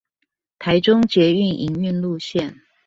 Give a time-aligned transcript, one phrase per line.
[0.57, 2.61] 臺中捷運營運路線